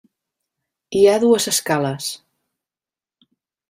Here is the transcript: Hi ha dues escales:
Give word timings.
Hi 0.95 1.03
ha 1.11 1.19
dues 1.25 1.47
escales: 1.53 2.11